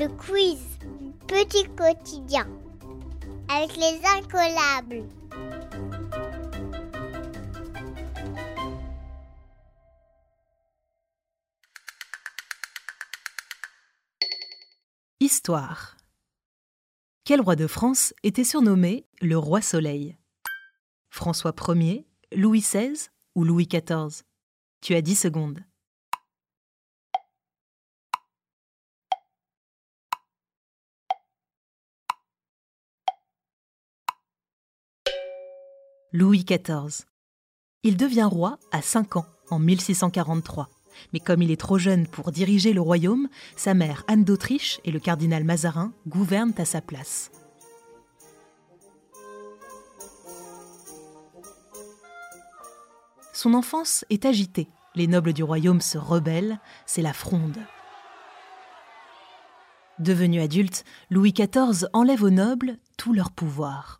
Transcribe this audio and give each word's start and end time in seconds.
Le 0.00 0.08
quiz 0.08 0.56
Petit 1.28 1.64
quotidien 1.76 2.48
avec 3.50 3.76
les 3.76 4.00
incollables. 4.16 5.06
Histoire. 15.20 15.98
Quel 17.24 17.42
roi 17.42 17.54
de 17.54 17.66
France 17.66 18.14
était 18.22 18.42
surnommé 18.42 19.06
le 19.20 19.36
roi 19.36 19.60
Soleil? 19.60 20.16
François 21.10 21.54
Ier, 21.68 22.06
Louis 22.34 22.60
XVI 22.60 23.10
ou 23.34 23.44
Louis 23.44 23.66
XIV 23.66 24.22
Tu 24.80 24.94
as 24.94 25.02
10 25.02 25.16
secondes. 25.16 25.60
Louis 36.12 36.44
XIV. 36.44 37.06
Il 37.84 37.96
devient 37.96 38.28
roi 38.28 38.58
à 38.72 38.82
5 38.82 39.14
ans, 39.14 39.26
en 39.48 39.60
1643. 39.60 40.68
Mais 41.12 41.20
comme 41.20 41.40
il 41.40 41.52
est 41.52 41.60
trop 41.60 41.78
jeune 41.78 42.08
pour 42.08 42.32
diriger 42.32 42.72
le 42.72 42.80
royaume, 42.80 43.28
sa 43.54 43.74
mère 43.74 44.02
Anne 44.08 44.24
d'Autriche 44.24 44.80
et 44.84 44.90
le 44.90 44.98
cardinal 44.98 45.44
Mazarin 45.44 45.92
gouvernent 46.08 46.54
à 46.58 46.64
sa 46.64 46.80
place. 46.80 47.30
Son 53.32 53.54
enfance 53.54 54.04
est 54.10 54.26
agitée. 54.26 54.68
Les 54.96 55.06
nobles 55.06 55.32
du 55.32 55.44
royaume 55.44 55.80
se 55.80 55.96
rebellent, 55.96 56.58
c'est 56.86 57.02
la 57.02 57.12
fronde. 57.12 57.58
Devenu 60.00 60.40
adulte, 60.40 60.84
Louis 61.08 61.32
XIV 61.32 61.86
enlève 61.92 62.24
aux 62.24 62.30
nobles 62.30 62.78
tout 62.96 63.12
leur 63.12 63.30
pouvoir. 63.30 63.99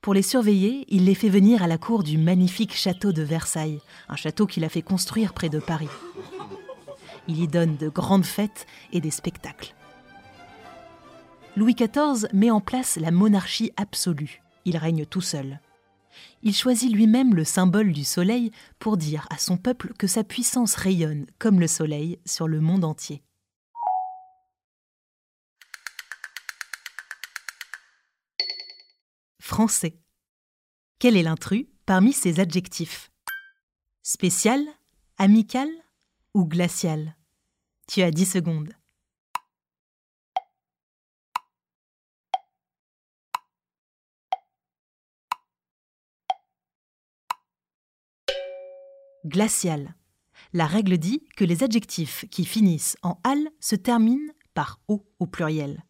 Pour 0.00 0.14
les 0.14 0.22
surveiller, 0.22 0.86
il 0.88 1.04
les 1.04 1.14
fait 1.14 1.28
venir 1.28 1.62
à 1.62 1.66
la 1.66 1.76
cour 1.76 2.02
du 2.02 2.16
magnifique 2.16 2.74
château 2.74 3.12
de 3.12 3.22
Versailles, 3.22 3.80
un 4.08 4.16
château 4.16 4.46
qu'il 4.46 4.64
a 4.64 4.70
fait 4.70 4.80
construire 4.80 5.34
près 5.34 5.50
de 5.50 5.58
Paris. 5.58 5.90
Il 7.28 7.42
y 7.42 7.46
donne 7.46 7.76
de 7.76 7.90
grandes 7.90 8.24
fêtes 8.24 8.66
et 8.92 9.02
des 9.02 9.10
spectacles. 9.10 9.74
Louis 11.54 11.74
XIV 11.74 12.28
met 12.32 12.50
en 12.50 12.60
place 12.60 12.96
la 12.96 13.10
monarchie 13.10 13.72
absolue. 13.76 14.40
Il 14.64 14.78
règne 14.78 15.04
tout 15.04 15.20
seul. 15.20 15.60
Il 16.42 16.54
choisit 16.54 16.90
lui-même 16.90 17.34
le 17.34 17.44
symbole 17.44 17.92
du 17.92 18.04
soleil 18.04 18.52
pour 18.78 18.96
dire 18.96 19.26
à 19.30 19.36
son 19.36 19.58
peuple 19.58 19.92
que 19.98 20.06
sa 20.06 20.24
puissance 20.24 20.76
rayonne 20.76 21.26
comme 21.38 21.60
le 21.60 21.66
soleil 21.66 22.18
sur 22.24 22.48
le 22.48 22.60
monde 22.60 22.84
entier. 22.84 23.22
Français. 29.50 29.98
Quel 31.00 31.16
est 31.16 31.24
l'intrus 31.24 31.66
parmi 31.84 32.12
ces 32.12 32.38
adjectifs? 32.38 33.10
Spécial, 34.04 34.64
amical 35.18 35.68
ou 36.34 36.46
glacial? 36.46 37.16
Tu 37.88 38.02
as 38.02 38.12
10 38.12 38.26
secondes. 38.26 38.72
Glacial. 49.24 49.96
La 50.52 50.68
règle 50.68 50.96
dit 50.96 51.26
que 51.36 51.44
les 51.44 51.64
adjectifs 51.64 52.24
qui 52.30 52.44
finissent 52.44 52.96
en 53.02 53.18
al 53.24 53.50
se 53.58 53.74
terminent 53.74 54.32
par 54.54 54.80
o 54.86 55.04
au 55.18 55.26
pluriel. 55.26 55.82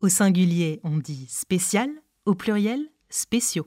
Au 0.00 0.08
singulier, 0.08 0.80
on 0.82 0.98
dit 0.98 1.28
spécial, 1.28 1.90
au 2.28 2.34
pluriel, 2.34 2.90
spéciaux. 3.08 3.66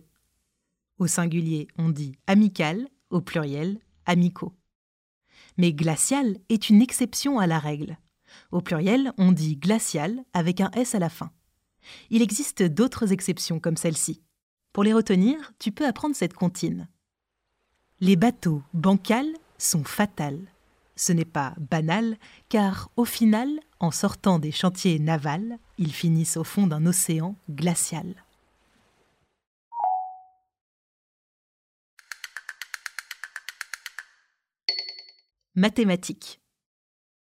Au 1.00 1.08
singulier, 1.08 1.68
on 1.80 1.90
dit 1.90 2.16
amical, 2.28 2.88
au 3.10 3.20
pluriel, 3.20 3.80
amicaux. 4.06 4.54
Mais 5.58 5.74
glacial 5.74 6.38
est 6.48 6.70
une 6.70 6.80
exception 6.80 7.40
à 7.40 7.48
la 7.48 7.58
règle. 7.58 7.98
Au 8.52 8.62
pluriel, 8.62 9.14
on 9.18 9.32
dit 9.32 9.58
glacial 9.58 10.24
avec 10.34 10.62
un 10.62 10.70
S 10.76 10.94
à 10.94 11.00
la 11.00 11.10
fin. 11.10 11.32
Il 12.12 12.22
existe 12.22 12.62
d'autres 12.62 13.12
exceptions 13.12 13.60
comme 13.60 13.78
celle-ci. 13.78 14.22
Pour 14.74 14.84
les 14.84 14.94
retenir, 14.94 15.54
tu 15.58 15.72
peux 15.72 15.88
apprendre 15.88 16.16
cette 16.16 16.36
comptine. 16.36 16.88
Les 18.00 18.16
bateaux 18.16 18.62
bancals 18.76 19.34
sont 19.58 19.84
fatals. 19.84 20.46
Ce 20.96 21.12
n'est 21.12 21.26
pas 21.26 21.56
banal, 21.58 22.16
car 22.48 22.92
au 22.96 23.06
final, 23.06 23.50
en 23.80 23.90
sortant 23.90 24.38
des 24.38 24.52
chantiers 24.52 25.00
navals, 25.00 25.58
ils 25.80 25.94
finissent 25.94 26.38
au 26.38 26.44
fond 26.44 26.68
d'un 26.68 26.86
océan 26.86 27.36
glacial. 27.50 28.14
Mathématiques. 35.56 36.40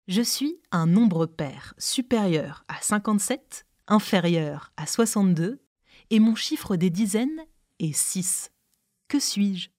Je 0.07 0.23
suis 0.23 0.59
un 0.71 0.87
nombre 0.87 1.27
pair 1.27 1.75
supérieur 1.77 2.65
à 2.67 2.81
57, 2.81 3.67
inférieur 3.85 4.73
à 4.77 4.87
62, 4.87 5.61
et 6.09 6.19
mon 6.19 6.33
chiffre 6.33 6.75
des 6.75 6.89
dizaines 6.89 7.45
est 7.77 7.93
6. 7.93 8.51
Que 9.07 9.19
suis-je? 9.19 9.69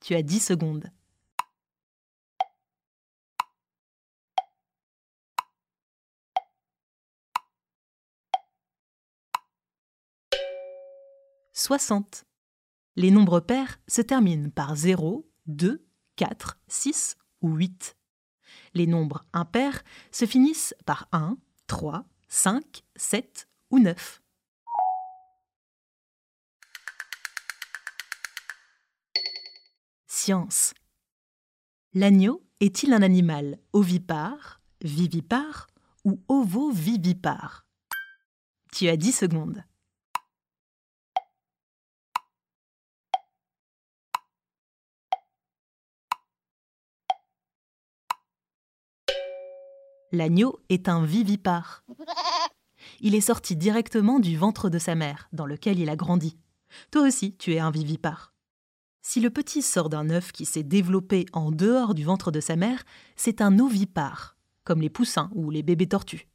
Tu 0.00 0.16
as 0.16 0.22
10 0.22 0.40
secondes. 0.40 0.90
Soixante. 11.52 12.24
Les 12.96 13.12
nombres 13.12 13.38
pairs 13.38 13.78
se 13.86 14.02
terminent 14.02 14.50
par 14.50 14.74
0, 14.74 15.30
2, 15.46 15.86
4, 16.16 16.58
6 16.66 17.16
8. 17.48 17.96
Les 18.74 18.86
nombres 18.86 19.24
impairs 19.32 19.82
se 20.10 20.26
finissent 20.26 20.74
par 20.84 21.08
1, 21.12 21.36
3, 21.66 22.04
5, 22.28 22.84
7 22.96 23.48
ou 23.70 23.78
9. 23.78 24.22
Science. 30.06 30.74
L'agneau 31.92 32.42
est-il 32.60 32.92
un 32.92 33.02
animal 33.02 33.58
ovipare, 33.72 34.60
vivipare 34.80 35.66
ou 36.04 36.22
ovovivipare 36.28 37.66
Tu 38.72 38.88
as 38.88 38.96
10 38.96 39.12
secondes. 39.12 39.64
L'agneau 50.14 50.60
est 50.68 50.88
un 50.88 51.04
vivipare. 51.04 51.84
Il 53.00 53.16
est 53.16 53.20
sorti 53.20 53.56
directement 53.56 54.20
du 54.20 54.36
ventre 54.36 54.70
de 54.70 54.78
sa 54.78 54.94
mère, 54.94 55.28
dans 55.32 55.44
lequel 55.44 55.80
il 55.80 55.90
a 55.90 55.96
grandi. 55.96 56.38
Toi 56.92 57.02
aussi, 57.02 57.34
tu 57.36 57.52
es 57.52 57.58
un 57.58 57.72
vivipare. 57.72 58.32
Si 59.02 59.20
le 59.20 59.30
petit 59.30 59.60
sort 59.60 59.88
d'un 59.88 60.10
œuf 60.10 60.30
qui 60.30 60.44
s'est 60.44 60.62
développé 60.62 61.26
en 61.32 61.50
dehors 61.50 61.94
du 61.94 62.04
ventre 62.04 62.30
de 62.30 62.38
sa 62.38 62.54
mère, 62.54 62.84
c'est 63.16 63.40
un 63.40 63.58
ovipare, 63.58 64.36
comme 64.62 64.80
les 64.80 64.88
poussins 64.88 65.30
ou 65.34 65.50
les 65.50 65.64
bébés 65.64 65.88
tortues. 65.88 66.28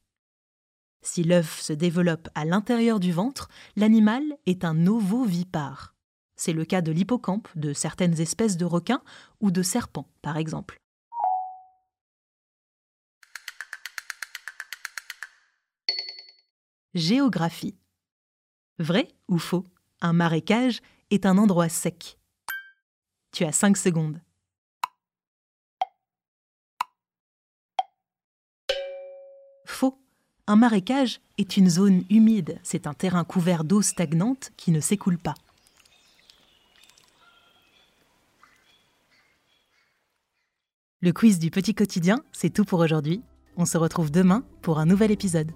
Si 1.02 1.24
l'œuf 1.24 1.62
se 1.62 1.72
développe 1.72 2.28
à 2.36 2.44
l'intérieur 2.44 3.00
du 3.00 3.14
ventre, 3.14 3.48
l'animal 3.78 4.24
est 4.46 4.66
un 4.66 4.88
ovovipare. 4.88 5.96
C'est 6.36 6.54
le 6.54 6.66
cas 6.66 6.82
de 6.82 6.92
l'hippocampe, 6.92 7.48
de 7.56 7.72
certaines 7.72 8.20
espèces 8.20 8.58
de 8.58 8.66
requins 8.66 9.04
ou 9.40 9.52
de 9.52 9.64
serpents, 9.64 10.10
par 10.22 10.36
exemple. 10.36 10.82
Géographie. 16.96 17.76
Vrai 18.80 19.10
ou 19.28 19.38
faux 19.38 19.64
Un 20.02 20.12
marécage 20.12 20.82
est 21.12 21.28
un 21.28 21.38
endroit 21.38 21.70
sec. 21.70 22.18
Tu 23.32 23.44
as 23.44 23.52
5 23.52 23.78
secondes. 23.78 24.20
Faux. 29.68 30.00
Un 30.48 30.56
marécage 30.56 31.22
est 31.38 31.58
une 31.58 31.70
zone 31.70 32.06
humide. 32.10 32.60
C'est 32.64 32.88
un 32.88 32.96
terrain 32.96 33.24
couvert 33.24 33.64
d'eau 33.64 33.84
stagnante 33.84 34.52
qui 34.58 34.72
ne 34.72 34.80
s'écoule 34.80 35.20
pas. 35.20 35.36
Le 41.02 41.14
quiz 41.14 41.38
du 41.38 41.52
petit 41.52 41.76
quotidien, 41.76 42.24
c'est 42.32 42.50
tout 42.50 42.66
pour 42.66 42.80
aujourd'hui. 42.80 43.22
On 43.58 43.66
se 43.66 43.78
retrouve 43.78 44.10
demain 44.10 44.44
pour 44.64 44.80
un 44.80 44.88
nouvel 44.88 45.12
épisode. 45.12 45.52